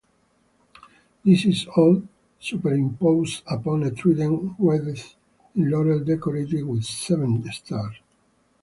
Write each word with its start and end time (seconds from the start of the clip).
This 1.23 1.45
is 1.45 1.67
all 1.77 2.01
superimposed 2.39 3.43
upon 3.45 3.83
a 3.83 3.91
trident 3.91 4.53
wreathed 4.57 5.13
in 5.55 5.69
laurel 5.69 5.99
decorated 6.03 6.63
with 6.63 6.85
seven 6.85 7.47
stars. 7.51 7.97